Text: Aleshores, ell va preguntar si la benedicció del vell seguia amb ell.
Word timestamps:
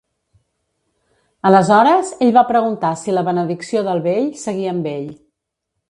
Aleshores, 1.51 2.09
ell 2.27 2.33
va 2.39 2.45
preguntar 2.53 2.93
si 3.03 3.17
la 3.17 3.27
benedicció 3.31 3.87
del 3.91 4.05
vell 4.11 4.31
seguia 4.47 4.77
amb 4.77 4.95
ell. 4.99 5.11